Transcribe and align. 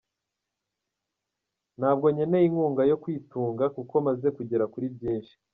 Ntabwo 1.79 2.05
nkeneye 2.13 2.45
inkunga 2.49 2.81
yo 2.91 2.99
kwitunga 3.03 3.63
kuko 3.75 3.93
maze 4.07 4.27
kugera 4.37 4.65
kuri 4.73 4.87
byinshi. 4.95 5.33